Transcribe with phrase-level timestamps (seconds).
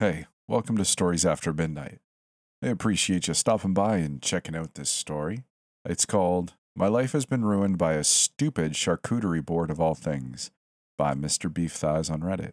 [0.00, 1.98] Hey, welcome to Stories After Midnight.
[2.62, 5.42] I appreciate you stopping by and checking out this story.
[5.84, 10.52] It's called My Life Has Been Ruined by a Stupid Charcuterie Board of All Things
[10.96, 11.52] by Mr.
[11.52, 12.52] Beef Thighs on Reddit.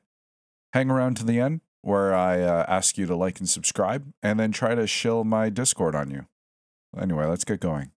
[0.73, 4.39] Hang around to the end where I uh, ask you to like and subscribe and
[4.39, 6.25] then try to shill my Discord on you.
[7.00, 7.91] Anyway, let's get going.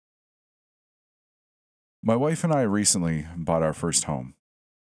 [2.04, 4.34] My wife and I recently bought our first home.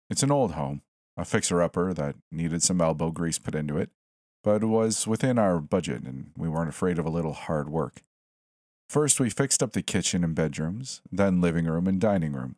[0.09, 0.81] It's an old home,
[1.15, 3.91] a fixer upper that needed some elbow grease put into it
[4.45, 8.03] but was within our budget and we weren't afraid of a little hard work.
[8.87, 12.55] First, we fixed up the kitchen and bedrooms, then living room and dining room.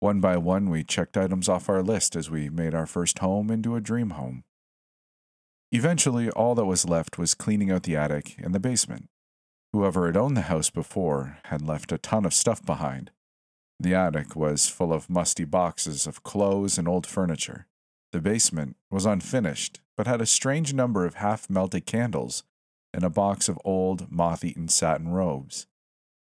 [0.00, 3.52] One by one, we checked items off our list as we made our first home
[3.52, 4.42] into a dream home.
[5.70, 9.08] Eventually, all that was left was cleaning out the attic and the basement.
[9.72, 13.12] Whoever had owned the house before had left a ton of stuff behind.
[13.78, 17.68] The attic was full of musty boxes of clothes and old furniture.
[18.10, 22.42] The basement was unfinished, but had a strange number of half melted candles
[22.92, 25.68] and a box of old, moth eaten satin robes,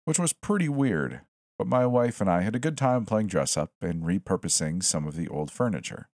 [0.05, 1.23] which was pretty weird,
[1.59, 5.09] but my wife and I had a good time playing dress up and repurposing some
[5.09, 6.09] of the old furniture.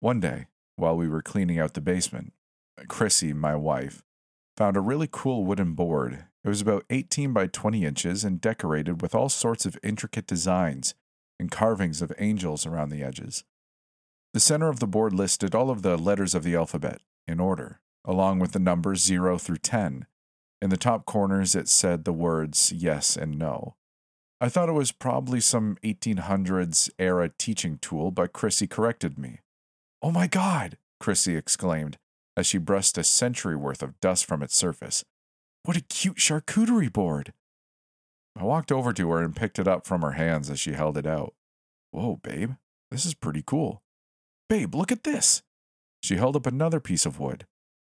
[0.00, 2.32] One day, while we were cleaning out the basement,
[2.88, 4.02] Chrissy, my wife,
[4.56, 6.24] found a really cool wooden board.
[6.42, 10.96] It was about 18 by 20 inches and decorated with all sorts of intricate designs
[11.38, 13.44] and carvings of angels around the edges.
[14.34, 17.80] The center of the board listed all of the letters of the alphabet in order,
[18.04, 20.06] along with the numbers 0 through 10.
[20.60, 23.76] In the top corners, it said the words yes and no.
[24.40, 29.40] I thought it was probably some 1800s era teaching tool, but Chrissy corrected me.
[30.02, 30.76] Oh my God!
[31.00, 31.98] Chrissy exclaimed
[32.36, 35.04] as she brushed a century worth of dust from its surface.
[35.64, 37.32] What a cute charcuterie board!
[38.36, 40.96] I walked over to her and picked it up from her hands as she held
[40.96, 41.34] it out.
[41.90, 42.52] Whoa, babe,
[42.92, 43.82] this is pretty cool.
[44.48, 45.42] Babe, look at this.
[46.02, 47.46] She held up another piece of wood.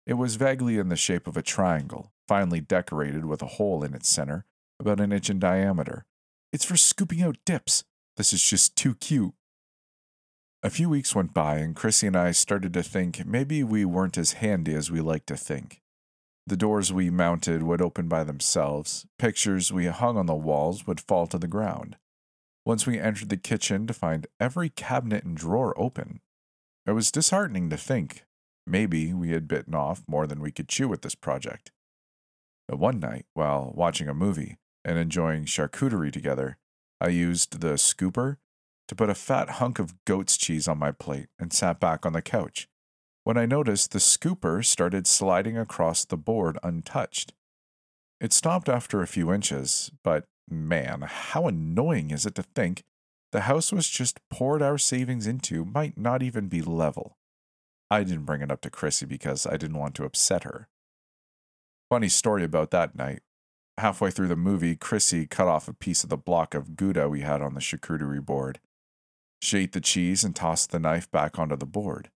[0.05, 3.93] It was vaguely in the shape of a triangle, finely decorated with a hole in
[3.93, 4.45] its center,
[4.79, 6.05] about an inch in diameter.
[6.53, 7.83] It's for scooping out dips.
[8.15, 9.33] This is just too cute.
[10.63, 14.17] A few weeks went by, and Chrissy and I started to think maybe we weren't
[14.17, 15.81] as handy as we like to think.
[16.47, 21.01] The doors we mounted would open by themselves, pictures we hung on the walls would
[21.01, 21.97] fall to the ground.
[22.65, 26.21] Once we entered the kitchen to find every cabinet and drawer open,
[26.87, 28.23] it was disheartening to think
[28.67, 31.71] maybe we had bitten off more than we could chew with this project.
[32.67, 36.57] But one night, while watching a movie and enjoying charcuterie together,
[36.99, 38.37] I used the scooper
[38.87, 42.13] to put a fat hunk of goat's cheese on my plate and sat back on
[42.13, 42.67] the couch.
[43.23, 47.33] When I noticed the scooper started sliding across the board untouched.
[48.21, 52.83] It stopped after a few inches, but man, how annoying is it to think
[53.35, 57.17] the house was just poured our savings into might not even be level.
[57.91, 60.69] I didn't bring it up to Chrissy because I didn't want to upset her.
[61.89, 63.23] Funny story about that night.
[63.77, 67.21] Halfway through the movie, Chrissy cut off a piece of the block of Gouda we
[67.21, 68.61] had on the charcuterie board.
[69.41, 72.11] She ate the cheese and tossed the knife back onto the board.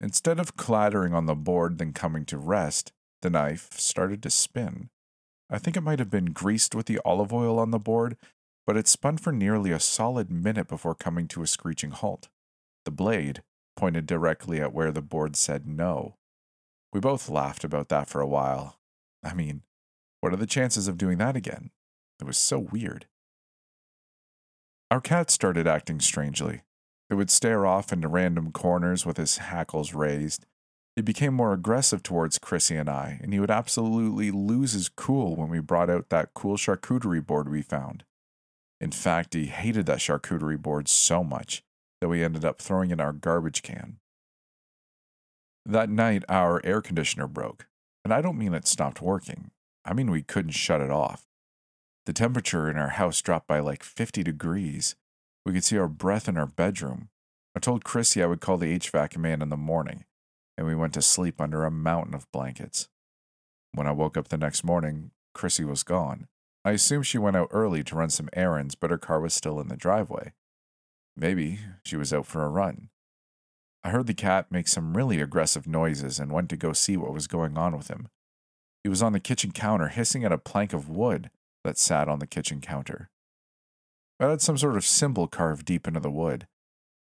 [0.00, 2.92] Instead of clattering on the board then coming to rest,
[3.22, 4.88] the knife started to spin.
[5.50, 8.16] I think it might have been greased with the olive oil on the board
[8.66, 12.28] but it spun for nearly a solid minute before coming to a screeching halt.
[12.84, 13.42] The blade
[13.76, 16.16] pointed directly at where the board said no.
[16.92, 18.78] We both laughed about that for a while.
[19.22, 19.62] I mean,
[20.20, 21.70] what are the chances of doing that again?
[22.20, 23.06] It was so weird.
[24.90, 26.62] Our cat started acting strangely.
[27.08, 30.46] It would stare off into random corners with his hackles raised.
[30.96, 35.36] He became more aggressive towards Chrissy and I, and he would absolutely lose his cool
[35.36, 38.04] when we brought out that cool charcuterie board we found.
[38.80, 41.62] In fact, he hated that charcuterie board so much
[42.00, 43.98] that we ended up throwing it in our garbage can.
[45.66, 47.66] That night, our air conditioner broke,
[48.04, 49.50] and I don't mean it stopped working,
[49.84, 51.26] I mean we couldn't shut it off.
[52.06, 54.96] The temperature in our house dropped by like 50 degrees.
[55.44, 57.08] We could see our breath in our bedroom.
[57.54, 60.04] I told Chrissy I would call the HVAC man in the morning,
[60.56, 62.88] and we went to sleep under a mountain of blankets.
[63.72, 66.28] When I woke up the next morning, Chrissy was gone.
[66.64, 69.60] I assume she went out early to run some errands, but her car was still
[69.60, 70.32] in the driveway.
[71.16, 72.90] Maybe she was out for a run.
[73.82, 77.14] I heard the cat make some really aggressive noises and went to go see what
[77.14, 78.08] was going on with him.
[78.82, 81.30] He was on the kitchen counter hissing at a plank of wood
[81.64, 83.10] that sat on the kitchen counter.
[84.18, 86.46] It had some sort of symbol carved deep into the wood.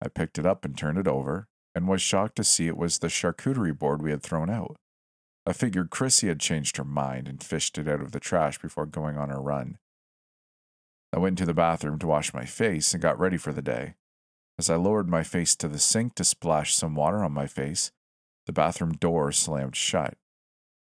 [0.02, 3.00] I picked it up and turned it over, and was shocked to see it was
[3.00, 4.78] the charcuterie board we had thrown out.
[5.46, 8.86] I figured Chrissy had changed her mind and fished it out of the trash before
[8.86, 9.78] going on her run.
[11.12, 13.96] I went to the bathroom to wash my face and got ready for the day.
[14.60, 17.92] As I lowered my face to the sink to splash some water on my face,
[18.46, 20.18] the bathroom door slammed shut.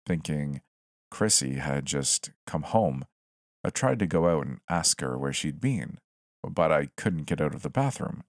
[0.07, 0.63] Thinking
[1.11, 3.05] Chrissy had just come home,
[3.65, 5.99] I tried to go out and ask her where she'd been,
[6.43, 8.25] but I couldn't get out of the bathroom.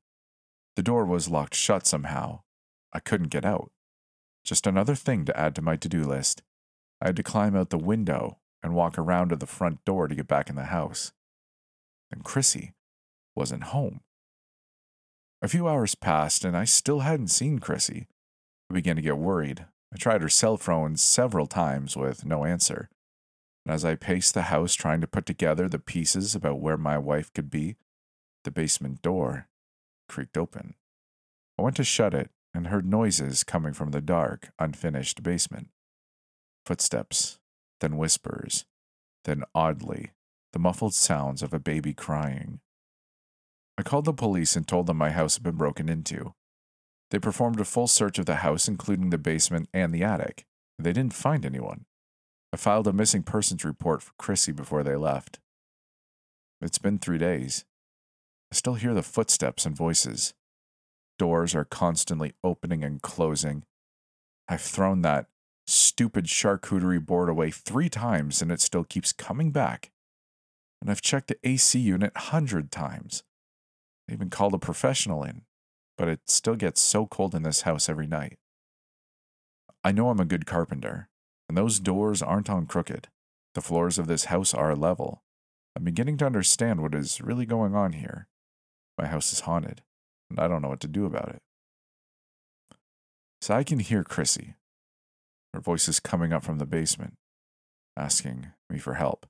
[0.76, 2.42] The door was locked shut somehow.
[2.92, 3.72] I couldn't get out.
[4.50, 6.42] Just another thing to add to my to do list.
[7.00, 10.16] I had to climb out the window and walk around to the front door to
[10.16, 11.12] get back in the house.
[12.12, 12.74] And Chrissy
[13.36, 14.02] wasn't home.
[15.44, 18.08] A few hours passed and I still hadn't seen Chrissy.
[18.72, 19.68] I began to get worried.
[19.94, 22.90] I tried her cell phone several times with no answer.
[23.68, 26.98] And as I paced the house trying to put together the pieces about where my
[26.98, 27.76] wife could be,
[28.44, 29.48] the basement door
[30.08, 30.74] creaked open.
[31.60, 35.70] I went to shut it and heard noises coming from the dark, unfinished basement.
[36.66, 37.40] Footsteps,
[37.80, 38.66] then whispers,
[39.26, 40.12] then oddly,
[40.54, 42.60] the muffled sounds of a baby crying.
[43.78, 46.34] I called the police and told them my house had been broken into.
[47.12, 50.46] They performed a full search of the house, including the basement and the attic.
[50.78, 51.86] They didn't find anyone.
[52.52, 55.40] I filed a missing persons report for Chrissy before they left.
[56.62, 57.66] It's been three days.
[58.52, 60.34] I still hear the footsteps and voices.
[61.20, 63.66] Doors are constantly opening and closing.
[64.48, 65.28] I've thrown that
[65.68, 69.92] stupid charcuterie board away three times and it still keeps coming back.
[70.82, 73.24] And I've checked the AC unit hundred times.
[74.10, 75.42] I even called a professional in,
[75.98, 78.40] but it still gets so cold in this house every night.
[79.84, 81.10] I know I'm a good carpenter,
[81.48, 83.10] and those doors aren't on crooked.
[83.56, 85.22] The floors of this house are level.
[85.76, 88.28] I'm beginning to understand what is really going on here.
[88.98, 89.82] My house is haunted,
[90.30, 91.42] and I don't know what to do about it.
[93.42, 94.56] So I can hear Chrissy,
[95.54, 97.16] her voice is coming up from the basement,
[97.98, 99.26] asking me for help.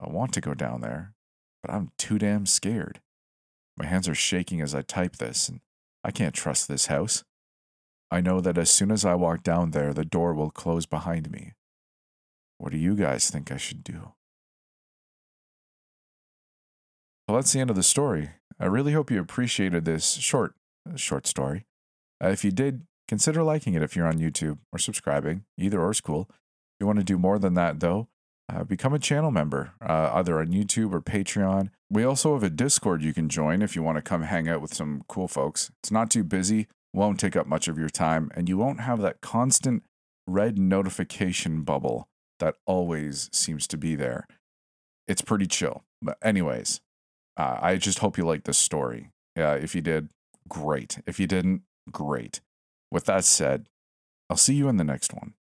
[0.00, 1.14] I want to go down there,
[1.62, 3.00] but I'm too damn scared.
[3.76, 5.60] My hands are shaking as I type this, and
[6.02, 7.22] I can't trust this house.
[8.10, 11.30] I know that as soon as I walk down there, the door will close behind
[11.30, 11.52] me.
[12.58, 14.12] What do you guys think I should do?
[17.32, 18.32] Well, that's the end of the story.
[18.60, 20.54] I really hope you appreciated this short,
[20.96, 21.64] short story.
[22.22, 25.44] Uh, if you did, Consider liking it if you're on YouTube or subscribing.
[25.58, 26.28] Either or is cool.
[26.30, 26.36] If
[26.80, 28.08] you want to do more than that, though,
[28.50, 31.70] uh, become a channel member, uh, either on YouTube or Patreon.
[31.90, 34.62] We also have a Discord you can join if you want to come hang out
[34.62, 35.70] with some cool folks.
[35.82, 39.02] It's not too busy, won't take up much of your time, and you won't have
[39.02, 39.82] that constant
[40.26, 42.08] red notification bubble
[42.40, 44.26] that always seems to be there.
[45.06, 45.84] It's pretty chill.
[46.00, 46.80] But, anyways,
[47.36, 49.10] uh, I just hope you liked this story.
[49.36, 50.08] Uh, if you did,
[50.48, 50.98] great.
[51.06, 52.40] If you didn't, great.
[52.90, 53.66] With that said,
[54.28, 55.34] I'll see you in the next one.